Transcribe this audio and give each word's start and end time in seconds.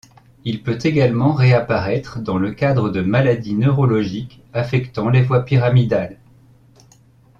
Il 0.45 0.63
peut 0.63 0.79
également 0.83 1.33
réapparaitre 1.35 2.17
dans 2.21 2.39
le 2.39 2.53
cadre 2.53 2.89
de 2.89 3.01
maladies 3.01 3.53
neurologiques 3.53 4.41
affectant 4.51 5.09
les 5.09 5.21
voies 5.21 5.45
pyramidales. 5.45 6.17